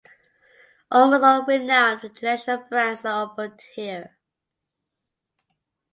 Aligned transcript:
Almost 0.89 1.23
all 1.23 1.45
renowned 1.45 2.03
international 2.03 2.57
brands 2.63 3.05
are 3.05 3.27
offered 3.27 3.61
here. 3.75 4.17